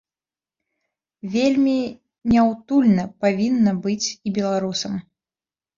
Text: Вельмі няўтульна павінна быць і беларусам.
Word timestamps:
Вельмі 1.35 1.75
няўтульна 2.33 3.03
павінна 3.27 3.71
быць 3.87 4.07
і 4.11 4.29
беларусам. 4.41 4.93